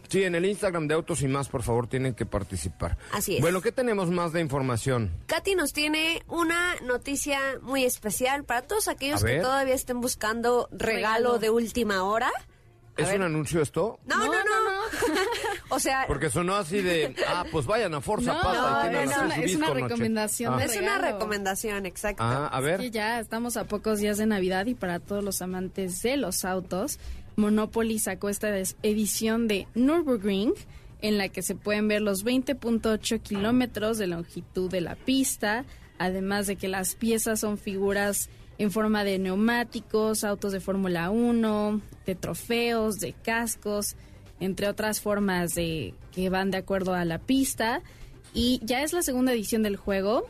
[0.09, 2.97] Sí, en el Instagram de Autos y Más, por favor, tienen que participar.
[3.11, 3.41] Así es.
[3.41, 5.11] Bueno, ¿qué tenemos más de información?
[5.27, 10.93] Katy nos tiene una noticia muy especial para todos aquellos que todavía estén buscando regalo,
[11.33, 11.39] Regalo.
[11.39, 12.29] de última hora.
[12.95, 13.17] A ¿Es ver.
[13.17, 13.99] un anuncio esto?
[14.05, 14.39] No, no, no.
[15.75, 18.99] o sea, Porque sonó así de, ah, pues vayan a Forza No, Pata no,
[19.41, 20.63] es una- recomendación Ah.
[20.63, 22.21] es una recomendación, exacto.
[22.23, 22.79] Ah, a ver.
[22.81, 26.45] Sí, ya estamos a pocos días de Navidad y para todos los amantes de los
[26.45, 26.99] autos,
[27.35, 28.49] Monopoly sacó esta
[28.83, 30.53] edición de Nürburgring
[31.01, 35.65] en la que se pueden ver los 20.8 kilómetros de longitud de la pista,
[35.97, 41.81] además de que las piezas son figuras en forma de neumáticos, autos de Fórmula 1,
[42.05, 43.95] de trofeos, de cascos,
[44.39, 47.81] entre otras formas de que van de acuerdo a la pista.
[48.33, 50.27] Y ya es la segunda edición del juego.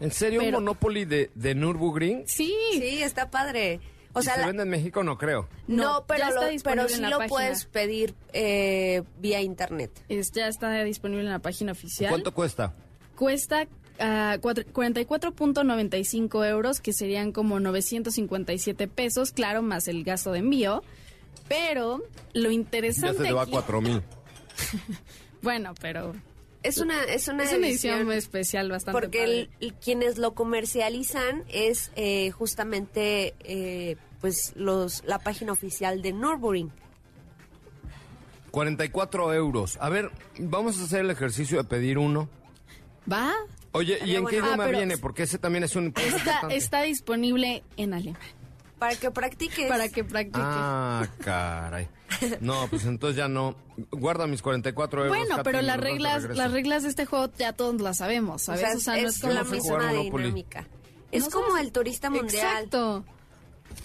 [0.00, 2.22] ¿En serio Pero- un Monopoly de, de Nürburgring?
[2.26, 3.80] Sí, Sí, está padre.
[4.18, 5.02] O ¿Y sea, ¿Se la- vende en México?
[5.04, 5.48] No creo.
[5.66, 7.26] no, No, pero, ya lo- pero sí lo página.
[7.28, 9.90] puedes pedir eh, vía internet.
[10.08, 12.10] Es- ya está disponible en la página oficial.
[12.10, 12.74] ¿Cuánto cuesta?
[13.16, 13.66] Cuesta
[14.00, 20.82] ah, cuatro- 44.95 euros, que serían como 957 pesos, claro, más el gasto de envío.
[21.48, 22.02] Pero
[22.34, 24.02] lo Ya interesante se te va a aquí- cuatro mil.
[25.42, 26.14] Bueno, pero
[26.64, 29.40] Es una, es una, es una edición edición muy especial, bastante porque padre.
[29.40, 36.12] el- el- quienes lo comercializan es eh, justamente eh, pues los la página oficial de
[36.12, 36.70] Nürburgring.
[38.50, 39.76] 44 euros.
[39.80, 42.28] A ver, vamos a hacer el ejercicio de pedir uno.
[43.10, 43.32] ¿Va?
[43.72, 44.46] Oye, ¿y en qué bueno.
[44.46, 44.98] idioma Ah, viene?
[44.98, 45.92] Porque ese también es un...
[46.50, 48.20] Está, disponible en alemán,
[48.78, 49.68] Para que practiques.
[49.68, 50.40] para que practique.
[50.42, 51.88] Ah, caray.
[52.40, 53.54] No, pues entonces ya no.
[53.90, 55.16] Guarda mis 44 euros.
[55.16, 58.44] bueno, Katy, pero las reglas, las reglas de este juego ya todos las sabemos, o
[58.56, 58.60] ¿sabes?
[58.62, 60.66] sea, O sea, no es es como la misma dinámica.
[61.12, 62.46] Es No como sabes- el turista mundial.
[62.46, 63.04] Exacto.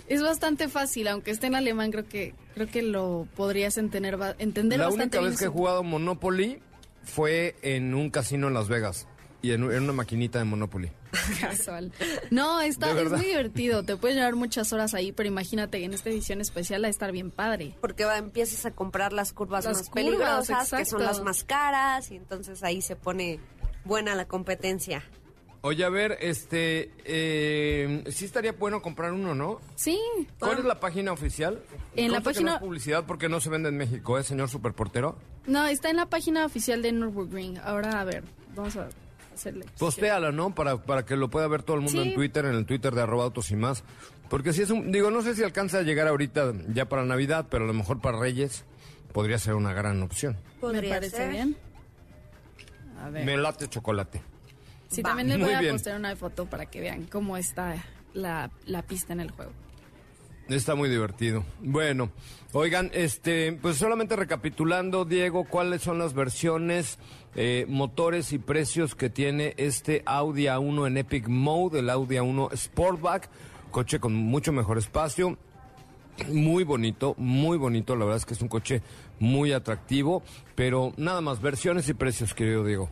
[0.07, 4.79] Es bastante fácil, aunque esté en alemán, creo que creo que lo podrías entender, entender
[4.79, 5.29] La bastante única bien.
[5.31, 6.59] vez que he su- jugado Monopoly
[7.03, 9.07] fue en un casino en Las Vegas.
[9.41, 10.89] Y en, en una maquinita de Monopoly.
[11.41, 11.91] Casual.
[12.31, 13.17] No, está, ¿De es verdad?
[13.17, 13.83] muy divertido.
[13.83, 17.11] Te puedes llevar muchas horas ahí, pero imagínate, en esta edición especial va a estar
[17.11, 17.75] bien padre.
[17.81, 21.03] Porque va, empiezas a comprar las curvas Las más curvas, peligrosas, que son exacto.
[21.03, 23.41] las más caras, y entonces ahí se pone
[23.83, 25.03] buena la competencia.
[25.65, 29.61] Oye, a ver, este, eh, sí estaría bueno comprar uno, ¿no?
[29.75, 29.97] Sí.
[30.37, 31.61] ¿Cuál es la página oficial?
[31.95, 34.49] En la que página- no es publicidad porque no se vende en México, ¿eh, señor
[34.49, 35.17] superportero?
[35.47, 37.59] No, está en la página oficial de Nürburgring.
[37.59, 38.89] Ahora, a ver, vamos a
[39.33, 39.65] hacerle.
[39.79, 40.53] Postéala, ¿no?
[40.53, 42.09] Para, para que lo pueda ver todo el mundo Sí.
[42.09, 43.85] en Twitter, en el Twitter de arroba autos y más.
[44.29, 47.47] Porque si es un, digo, no sé si alcanza a llegar ahorita ya para Navidad,
[47.49, 48.65] pero a lo mejor para Reyes
[49.13, 50.33] podría ser una gran opción.
[50.55, 51.31] Me Podría parece ser.
[51.31, 51.55] bien.
[53.01, 53.25] A ver.
[53.25, 54.21] Me late chocolate.
[54.93, 55.09] Sí, Va.
[55.09, 55.73] también les Muy voy a bien.
[55.73, 57.75] postear una foto para que vean cómo está
[58.13, 59.51] la, la pista en el juego.
[60.49, 61.45] Está muy divertido.
[61.61, 62.11] Bueno,
[62.51, 66.99] oigan, este, pues solamente recapitulando, Diego, cuáles son las versiones,
[67.35, 72.55] eh, motores y precios que tiene este Audi A1 en Epic Mode, el Audi A1
[72.57, 73.29] Sportback,
[73.71, 75.37] coche con mucho mejor espacio,
[76.27, 78.81] muy bonito, muy bonito, la verdad es que es un coche
[79.19, 80.23] muy atractivo,
[80.55, 82.89] pero nada más, versiones y precios, querido Diego.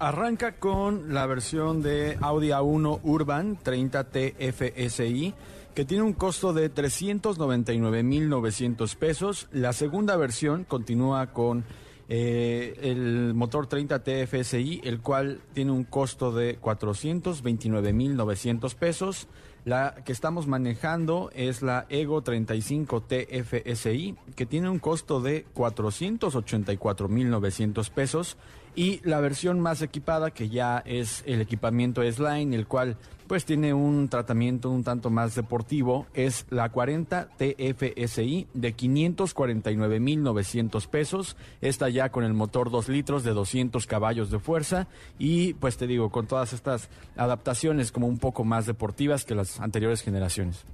[0.00, 5.34] Arranca con la versión de Audi A1 Urban 30T FSI,
[5.74, 9.48] que tiene un costo de 399.900 pesos.
[9.50, 11.64] La segunda versión continúa con
[12.08, 19.26] eh, el motor 30T FSI, el cual tiene un costo de 429.900 pesos.
[19.64, 27.90] La que estamos manejando es la Ego 35T FSI, que tiene un costo de 484.900
[27.90, 28.36] pesos.
[28.74, 32.96] Y la versión más equipada, que ya es el equipamiento S-Line, el cual
[33.28, 41.36] pues tiene un tratamiento un tanto más deportivo, es la 40 TFSI de 549.900 pesos.
[41.60, 44.86] Esta ya con el motor 2 litros de 200 caballos de fuerza
[45.18, 49.60] y pues te digo, con todas estas adaptaciones como un poco más deportivas que las
[49.60, 50.64] anteriores generaciones.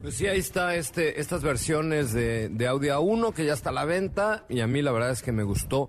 [0.00, 3.72] Pues sí, ahí está este, estas versiones de, de Audi A1 que ya está a
[3.72, 5.88] la venta y a mí la verdad es que me gustó,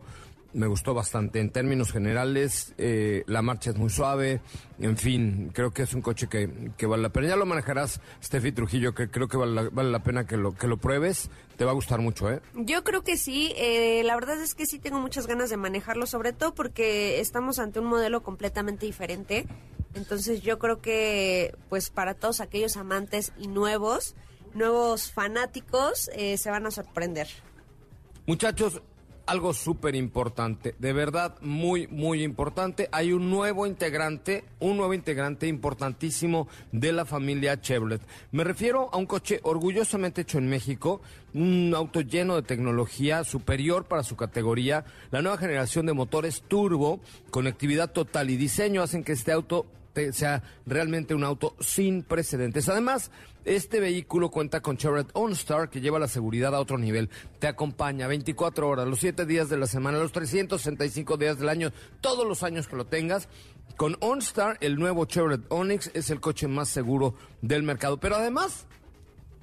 [0.56, 1.40] me gustó bastante.
[1.40, 4.42] En términos generales, eh, la marcha es muy suave,
[4.80, 7.28] en fin, creo que es un coche que, que vale la pena.
[7.28, 10.54] Ya lo manejarás, Steffi Trujillo, que creo que vale la, vale la pena que lo,
[10.54, 11.30] que lo pruebes.
[11.58, 12.42] Te va a gustar mucho, ¿eh?
[12.56, 16.06] Yo creo que sí, eh, la verdad es que sí tengo muchas ganas de manejarlo,
[16.06, 19.46] sobre todo porque estamos ante un modelo completamente diferente.
[19.94, 24.16] Entonces yo creo que pues para todos aquellos amantes y nuevos,
[24.54, 27.28] nuevos fanáticos, eh, se van a sorprender.
[28.26, 28.82] Muchachos,
[29.26, 32.90] algo súper importante, de verdad muy, muy importante.
[32.92, 38.02] Hay un nuevo integrante, un nuevo integrante importantísimo de la familia Chevrolet.
[38.32, 41.02] Me refiero a un coche orgullosamente hecho en México,
[41.34, 44.86] un auto lleno de tecnología superior para su categoría.
[45.12, 47.00] La nueva generación de motores turbo,
[47.32, 49.66] conectividad total y diseño hacen que este auto
[50.12, 52.68] sea realmente un auto sin precedentes.
[52.70, 53.12] Además,
[53.46, 57.10] este vehículo cuenta con Chevrolet OnStar que lleva la seguridad a otro nivel.
[57.40, 61.72] Te acompaña 24 horas, los 7 días de la semana, los 365 días del año,
[62.02, 63.30] todos los años que lo tengas.
[63.78, 67.98] Con OnStar, el nuevo Chevrolet Onix es el coche más seguro del mercado.
[67.98, 68.66] Pero además,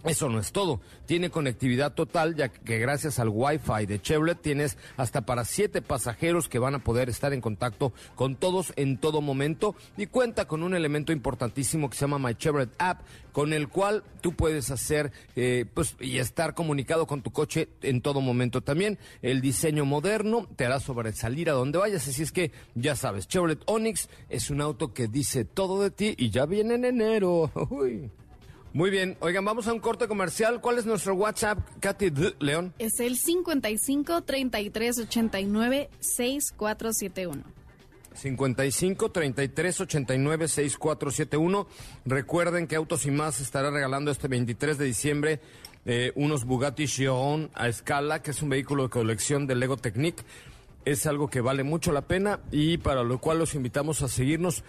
[0.05, 0.81] eso no es todo.
[1.07, 6.49] Tiene conectividad total, ya que gracias al Wi-Fi de Chevrolet tienes hasta para siete pasajeros
[6.49, 9.77] que van a poder estar en contacto con todos en todo momento.
[9.97, 14.03] Y cuenta con un elemento importantísimo que se llama My Chevrolet App, con el cual
[14.21, 18.61] tú puedes hacer eh, pues, y estar comunicado con tu coche en todo momento.
[18.61, 22.09] También el diseño moderno te hará sobresalir a donde vayas.
[22.09, 26.15] Así es que ya sabes, Chevrolet Onix es un auto que dice todo de ti
[26.19, 27.51] y ya viene en enero.
[27.71, 28.11] Uy.
[28.75, 30.63] Muy bien, oigan, vamos a un corte comercial.
[30.63, 32.35] ¿Cuál es nuestro WhatsApp, Katy D.
[32.41, 32.73] León?
[32.79, 37.43] Es el 55 33 89 6471.
[38.15, 41.67] 55 33 89 6471.
[42.07, 45.41] Recuerden que Autos y Más estará regalando este 23 de diciembre
[45.85, 50.25] eh, unos Bugatti Chiron a escala, que es un vehículo de colección de Lego Technic.
[50.87, 54.65] Es algo que vale mucho la pena y para lo cual los invitamos a seguirnos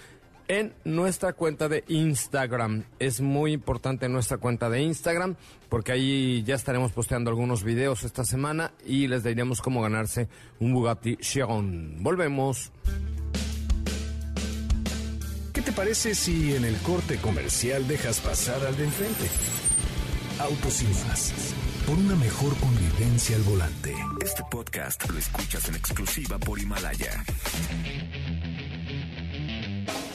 [0.48, 2.84] en nuestra cuenta de Instagram.
[3.00, 5.36] Es muy importante nuestra cuenta de Instagram
[5.70, 10.28] porque ahí ya estaremos posteando algunos videos esta semana y les diremos cómo ganarse
[10.60, 11.98] un Bugatti Chiron.
[12.04, 12.72] Volvemos.
[15.54, 19.30] ¿Qué te parece si en el corte comercial dejas pasar al de enfrente?
[20.40, 21.54] Autos y más.
[21.86, 23.94] Por una mejor convivencia al volante.
[24.22, 27.24] Este podcast lo escuchas en exclusiva por Himalaya.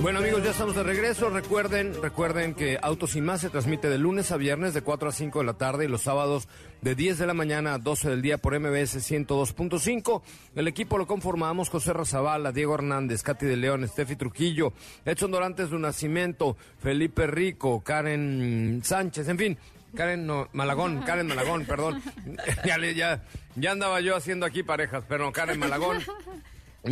[0.00, 1.28] Bueno amigos, ya estamos de regreso.
[1.28, 5.12] Recuerden, recuerden que Autos y Más se transmite de lunes a viernes de 4 a
[5.12, 6.48] 5 de la tarde y los sábados
[6.80, 10.22] de 10 de la mañana a 12 del día por MBS 102.5.
[10.54, 14.72] El equipo lo conformamos José Razabala, Diego Hernández, Katy de León, Steffi Trujillo,
[15.04, 19.58] Edson Dorantes de un Nacimiento, Felipe Rico, Karen Sánchez, en fin.
[19.94, 22.02] Karen no, Malagón, Karen Malagón, perdón.
[22.64, 23.24] ya, ya,
[23.56, 25.98] ya andaba yo haciendo aquí parejas, pero no, Karen Malagón.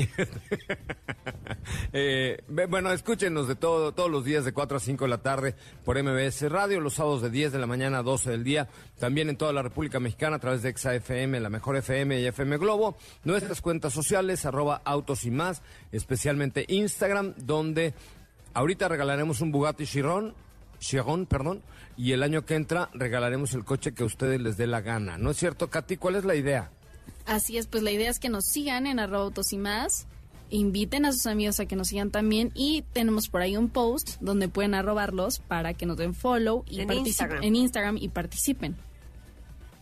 [1.93, 5.55] Eh, bueno, escúchenos de todo, todos los días de 4 a 5 de la tarde
[5.85, 8.69] por MBS Radio, los sábados de 10 de la mañana a 12 del día,
[8.99, 12.27] también en toda la República Mexicana a través de Exa FM, la mejor FM y
[12.27, 17.95] FM Globo, nuestras cuentas sociales, arroba autos y más, especialmente Instagram, donde
[18.55, 20.35] ahorita regalaremos un Bugatti Chiron,
[20.79, 21.63] Chiron, perdón,
[21.97, 25.19] y el año que entra regalaremos el coche que a ustedes les dé la gana.
[25.19, 25.97] ¿No es cierto, Katy?
[25.97, 26.71] ¿Cuál es la idea?
[27.27, 30.07] Así es, pues la idea es que nos sigan en arroba autos y más,
[30.51, 34.17] inviten a sus amigos a que nos sigan también y tenemos por ahí un post
[34.21, 37.43] donde pueden arrobarlos para que nos den follow y En participen- Instagram.
[37.43, 38.77] en Instagram y participen.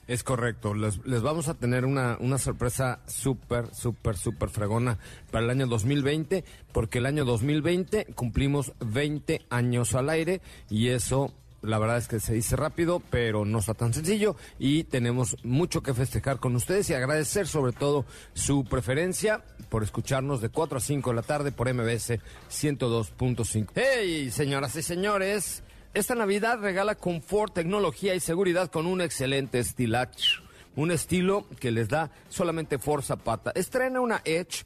[0.07, 4.99] Es correcto, les, les vamos a tener una, una sorpresa súper, súper, súper fregona
[5.31, 11.33] para el año 2020, porque el año 2020 cumplimos 20 años al aire y eso,
[11.65, 15.83] la verdad es que se dice rápido, pero no está tan sencillo y tenemos mucho
[15.83, 18.05] que festejar con ustedes y agradecer sobre todo
[18.35, 22.19] su preferencia por escucharnos de 4 a 5 de la tarde por MBS
[22.51, 23.71] 102.5.
[23.75, 25.63] ¡Hey, señoras y señores!
[25.95, 30.43] Esta Navidad regala confort, tecnología y seguridad con un excelente estilacho.
[30.77, 33.53] Un estilo que les da solamente Ford Zapata.
[33.55, 34.65] Estrena una Edge,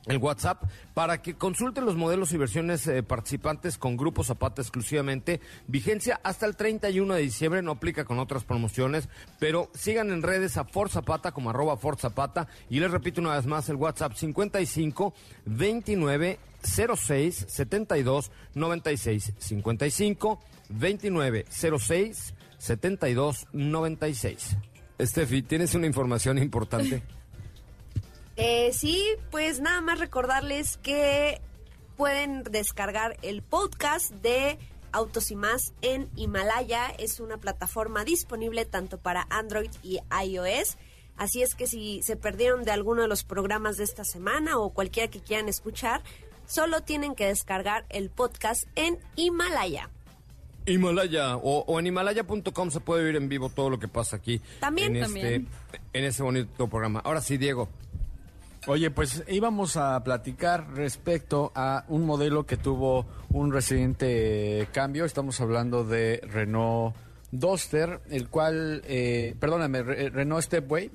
[0.08, 5.39] el WhatsApp para que consulten los modelos y versiones eh, participantes con Grupo Zapata exclusivamente.
[5.68, 9.08] Vigencia hasta el 31 de diciembre, no aplica con otras promociones,
[9.39, 13.36] pero sigan en redes a Ford Zapata como arroba Ford Zapata y les repito una
[13.36, 15.14] vez más el WhatsApp 55
[15.45, 20.39] 29 06 72 96 55
[20.70, 24.58] 29 06 72 96.
[25.01, 27.04] Steffi, ¿tienes una información importante?
[28.36, 31.40] Eh, sí, pues nada más recordarles que
[31.98, 34.58] pueden descargar el podcast de
[34.92, 36.88] Autos y más en Himalaya.
[36.98, 40.78] Es una plataforma disponible tanto para Android y iOS.
[41.16, 44.72] Así es que si se perdieron de alguno de los programas de esta semana o
[44.72, 46.02] cualquiera que quieran escuchar,
[46.48, 49.90] solo tienen que descargar el podcast en Himalaya.
[50.66, 54.42] Himalaya o, o en himalaya.com se puede oír en vivo todo lo que pasa aquí.
[54.60, 55.48] También, en también.
[55.72, 57.00] Este, en ese bonito programa.
[57.00, 57.70] Ahora sí, Diego.
[58.68, 65.03] Oye, pues íbamos a platicar respecto a un modelo que tuvo un reciente cambio.
[65.03, 66.95] Estamos hablando de Renault
[67.32, 70.91] Duster, el cual, eh, perdóname, Re- Renault Stepway.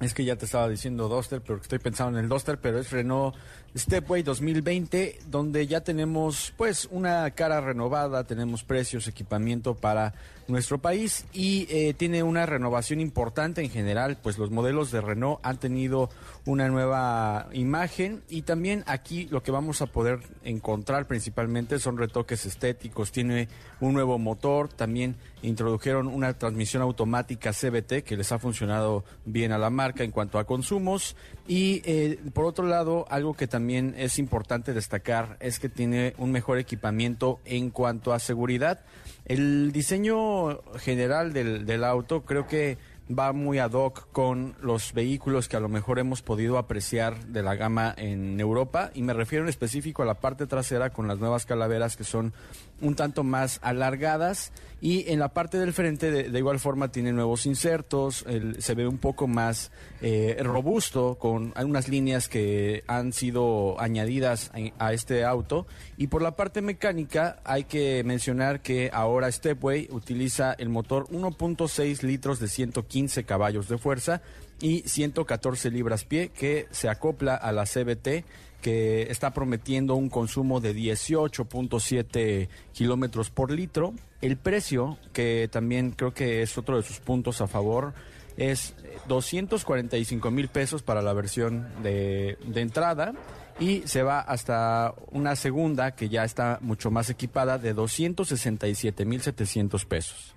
[0.00, 2.90] Es que ya te estaba diciendo Duster, pero estoy pensando en el Duster, pero es
[2.90, 3.34] Renault
[3.76, 10.12] Stepway 2020, donde ya tenemos pues una cara renovada, tenemos precios, equipamiento para
[10.48, 15.38] nuestro país y eh, tiene una renovación importante en general, pues los modelos de Renault
[15.42, 16.10] han tenido
[16.46, 18.22] una nueva imagen.
[18.28, 23.48] Y también aquí lo que vamos a poder encontrar principalmente son retoques estéticos, tiene
[23.80, 29.58] un nuevo motor, también introdujeron una transmisión automática CBT que les ha funcionado bien a
[29.58, 31.16] la marca en cuanto a consumos.
[31.46, 36.32] Y eh, por otro lado algo que también es importante destacar es que tiene un
[36.32, 38.80] mejor equipamiento en cuanto a seguridad.
[39.24, 42.76] El diseño general del, del auto creo que
[43.10, 47.42] va muy ad hoc con los vehículos que a lo mejor hemos podido apreciar de
[47.42, 51.18] la gama en Europa y me refiero en específico a la parte trasera con las
[51.18, 52.32] nuevas calaveras que son
[52.80, 57.46] un tanto más alargadas y en la parte del frente de, igual forma tiene nuevos
[57.46, 58.24] insertos,
[58.58, 59.70] se ve un poco más
[60.02, 65.66] eh, robusto con algunas líneas que han sido añadidas a, a este auto.
[65.96, 72.02] Y por la parte mecánica hay que mencionar que ahora Stepway utiliza el motor 1.6
[72.02, 72.93] litros de 115
[73.24, 74.22] caballos de fuerza
[74.60, 78.24] y 114 libras pie que se acopla a la CBT
[78.62, 83.92] que está prometiendo un consumo de 18.7 kilómetros por litro.
[84.22, 87.92] El precio, que también creo que es otro de sus puntos a favor,
[88.38, 88.74] es
[89.06, 93.12] 245 mil pesos para la versión de, de entrada
[93.60, 100.33] y se va hasta una segunda que ya está mucho más equipada de 267.700 pesos.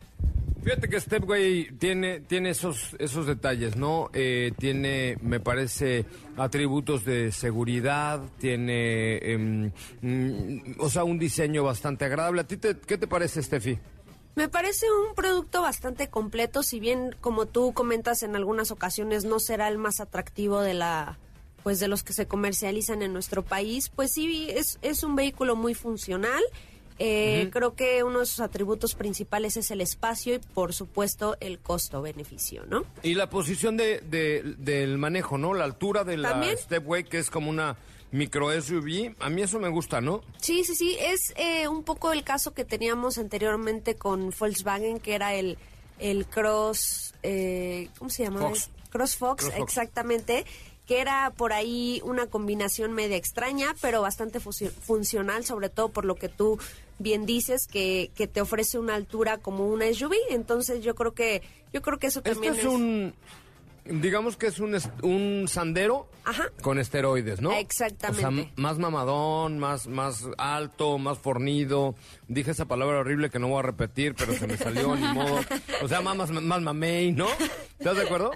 [0.63, 4.09] Fíjate que Stepway tiene, tiene esos, esos detalles, ¿no?
[4.13, 6.05] Eh, tiene, me parece,
[6.36, 12.41] atributos de seguridad, tiene, em, mm, o sea, un diseño bastante agradable.
[12.41, 13.80] ¿A ti te- qué te parece, Steffi?
[14.36, 19.39] Me parece un producto bastante completo, si bien como tú comentas en algunas ocasiones no
[19.39, 21.18] será el más atractivo de la
[21.63, 25.55] pues de los que se comercializan en nuestro país, pues sí es, es un vehículo
[25.57, 26.41] muy funcional.
[27.00, 31.60] Eh, Creo que uno de sus atributos principales es el espacio y por supuesto el
[31.60, 32.86] costo-beneficio, ¿no?
[33.04, 35.54] Y la posición de, de- del manejo, ¿no?
[35.54, 36.58] La altura de la ¿También?
[36.58, 37.78] Stepway, que es como una
[38.12, 39.16] micro SUV.
[39.20, 40.22] A mí eso me gusta, ¿no?
[40.41, 45.14] Sí, sí, sí, es eh, un poco el caso que teníamos anteriormente con Volkswagen, que
[45.14, 45.58] era el,
[46.00, 48.39] el Cross, eh, ¿cómo se llama?
[48.39, 48.70] Fox.
[48.89, 49.64] Cross Fox, Cross Fox.
[49.70, 50.45] exactamente,
[50.88, 56.16] que era por ahí una combinación media extraña, pero bastante funcional, sobre todo por lo
[56.16, 56.58] que tú
[57.00, 61.41] bien dices, que, que te ofrece una altura como una SUV, entonces yo creo que,
[61.74, 63.14] yo creo que eso Esto también es un,
[63.86, 66.52] digamos que es un, un sandero Ajá.
[66.62, 67.54] con esteroides, ¿no?
[67.54, 68.18] Exactamente.
[68.26, 71.95] O sea, m- más mamadón, más, más alto, más fornido.
[72.28, 75.39] Dije esa palabra horrible que no voy a repetir, pero se me salió, ni modo.
[75.84, 77.28] O sea, más, más, más mamey, ¿no?
[77.80, 78.32] ¿Estás de acuerdo?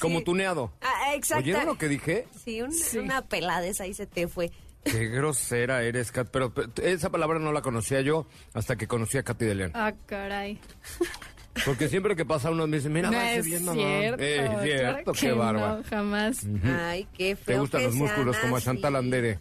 [0.00, 0.72] Como tuneado.
[0.80, 1.44] Ah, exacto.
[1.44, 2.26] ¿Oyeron lo que dije?
[2.44, 2.72] Sí, un-
[3.04, 4.50] una peladez ahí se te fue.
[4.90, 6.28] Qué grosera eres, Kat.
[6.30, 9.70] Pero, pero esa palabra no la conocía yo hasta que conocí a Katy de León.
[9.74, 10.58] Ah, caray.
[11.66, 13.80] Porque siempre que pasa uno me dice, mira, no va es bien, mamá.
[13.82, 14.22] cierto.
[14.22, 15.76] Eh, claro cierto, qué bárbaro.
[15.78, 16.46] No, jamás.
[16.64, 17.54] Ay, qué feo.
[17.56, 18.60] Te gustan que los músculos como a.
[18.60, 19.40] Chantal Andere.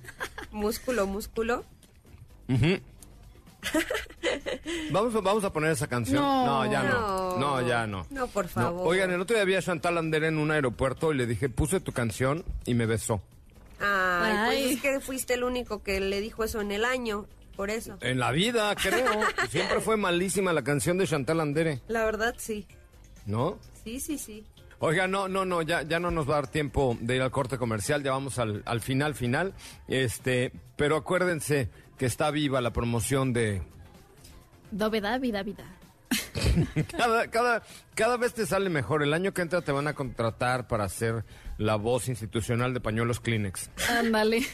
[0.51, 1.63] Músculo, músculo.
[4.91, 6.21] Vamos, a- vamos a poner esa canción.
[6.23, 6.71] No.
[6.71, 7.37] ya no.
[7.37, 7.37] No.
[7.37, 8.05] No, ya no.
[8.09, 8.49] No, por No.
[8.51, 8.87] favor.
[8.87, 11.79] Oigan, el otro día vi a Chantal Andere en un aeropuerto y le dije, puse
[11.79, 13.21] tu canción y me besó.
[13.79, 14.45] Ay, Ay.
[14.63, 17.25] pues es que fuiste el único que le dijo eso en el año.
[17.55, 17.97] Por eso.
[18.01, 19.11] En la vida, creo.
[19.49, 22.67] Siempre fue malísima la canción de Chantal Andere, La verdad, sí.
[23.25, 23.57] ¿no?
[23.83, 24.45] Sí, sí, sí.
[24.79, 27.31] Oiga, no, no, no, ya, ya no nos va a dar tiempo de ir al
[27.31, 29.55] corte comercial, ya vamos al, al final, final.
[29.87, 33.63] Este, pero acuérdense que está viva la promoción de
[34.69, 35.65] Dovedad, vida, vida.
[36.97, 37.63] cada, cada,
[37.95, 39.03] cada vez te sale mejor.
[39.03, 41.25] El año que entra te van a contratar para ser
[41.57, 43.69] la voz institucional de pañuelos Kleenex.
[43.89, 44.45] Ándale.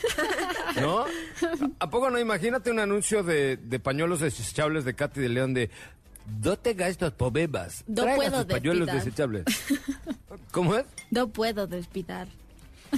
[0.82, 1.06] ¿No?
[1.80, 2.20] ¿A poco no?
[2.20, 5.70] Imagínate un anuncio de, de pañuelos desechables de Katy de León de
[6.41, 7.84] no te gastos pobebas.
[7.88, 9.30] No traiga puedo sus pañuelos desquitar".
[9.30, 9.45] desechables.
[10.51, 10.86] ¿Cómo es?
[11.12, 12.28] No puedo despitar.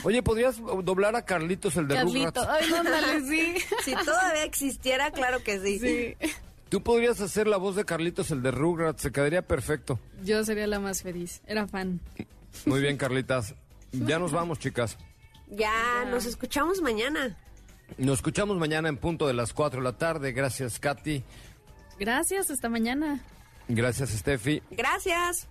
[0.04, 2.42] Oye, ¿podrías doblar a Carlitos el de Carlito.
[2.42, 2.48] Rugrats?
[2.50, 3.56] Ay, no, ándale, sí.
[3.84, 5.80] Si todavía existiera, claro que sí.
[5.80, 6.16] Sí.
[6.70, 10.00] Tú podrías hacer la voz de Carlitos el de Rugrats, se quedaría perfecto.
[10.24, 11.42] Yo sería la más feliz.
[11.46, 12.00] Era fan.
[12.66, 13.56] Muy bien, Carlitas.
[13.92, 14.98] Ya nos vamos, chicas.
[15.50, 17.38] Ya, nos escuchamos mañana.
[17.98, 20.32] Nos escuchamos mañana en punto de las 4 de la tarde.
[20.32, 21.24] Gracias, Katy.
[22.00, 23.24] Gracias, hasta mañana.
[23.68, 24.62] Gracias, Steffi.
[24.72, 25.48] Gracias.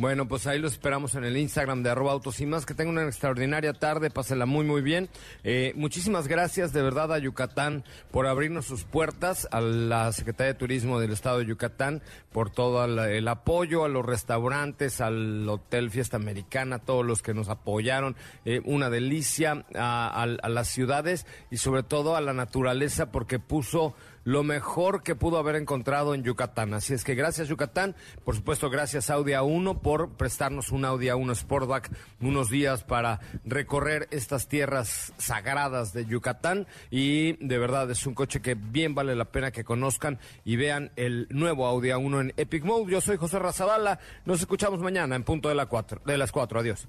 [0.00, 2.64] Bueno, pues ahí los esperamos en el Instagram de arroba autos y más.
[2.64, 5.10] Que tengan una extraordinaria tarde, pásenla muy, muy bien.
[5.44, 10.58] Eh, muchísimas gracias de verdad a Yucatán por abrirnos sus puertas, a la Secretaría de
[10.58, 12.00] Turismo del Estado de Yucatán
[12.32, 17.34] por todo el, apoyo, a los restaurantes, al Hotel Fiesta Americana, a todos los que
[17.34, 18.16] nos apoyaron.
[18.46, 23.94] Eh, una delicia a las ciudades y sobre todo a la naturaleza porque puso
[24.24, 26.74] lo mejor que pudo haber encontrado en Yucatán.
[26.74, 27.94] Así es que gracias Yucatán,
[28.24, 31.90] por supuesto gracias Audi A1 por prestarnos un Audi A1 Sportback
[32.20, 38.40] unos días para recorrer estas tierras sagradas de Yucatán y de verdad es un coche
[38.42, 42.64] que bien vale la pena que conozcan y vean el nuevo Audi A1 en Epic
[42.64, 42.90] Mode.
[42.92, 46.60] Yo soy José Razabala, nos escuchamos mañana en punto de, la cuatro, de las 4.
[46.60, 46.88] Adiós.